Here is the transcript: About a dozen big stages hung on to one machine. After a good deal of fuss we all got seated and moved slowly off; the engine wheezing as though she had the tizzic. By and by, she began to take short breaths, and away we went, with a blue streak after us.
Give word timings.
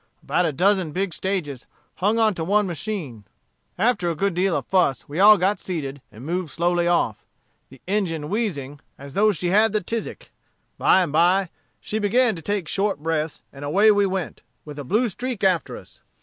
About 0.23 0.47
a 0.47 0.51
dozen 0.51 0.93
big 0.93 1.13
stages 1.13 1.67
hung 1.97 2.17
on 2.17 2.33
to 2.33 2.43
one 2.43 2.65
machine. 2.65 3.23
After 3.77 4.09
a 4.09 4.15
good 4.15 4.33
deal 4.33 4.55
of 4.57 4.65
fuss 4.65 5.07
we 5.07 5.19
all 5.19 5.37
got 5.37 5.59
seated 5.59 6.01
and 6.11 6.25
moved 6.25 6.49
slowly 6.51 6.87
off; 6.87 7.23
the 7.69 7.79
engine 7.85 8.27
wheezing 8.27 8.79
as 8.97 9.13
though 9.13 9.31
she 9.31 9.49
had 9.49 9.73
the 9.73 9.79
tizzic. 9.83 10.29
By 10.79 11.03
and 11.03 11.11
by, 11.11 11.49
she 11.79 11.99
began 11.99 12.35
to 12.35 12.41
take 12.41 12.67
short 12.67 12.97
breaths, 12.97 13.43
and 13.53 13.63
away 13.63 13.91
we 13.91 14.07
went, 14.07 14.41
with 14.65 14.79
a 14.79 14.83
blue 14.83 15.07
streak 15.07 15.43
after 15.43 15.77
us. 15.77 16.01